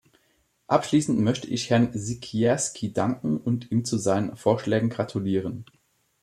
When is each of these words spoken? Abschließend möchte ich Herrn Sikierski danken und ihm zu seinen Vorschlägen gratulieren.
Abschließend 0.65 1.19
möchte 1.19 1.45
ich 1.47 1.69
Herrn 1.69 1.91
Sikierski 1.93 2.91
danken 2.91 3.37
und 3.37 3.69
ihm 3.69 3.85
zu 3.85 3.97
seinen 3.99 4.35
Vorschlägen 4.35 4.89
gratulieren. 4.89 5.63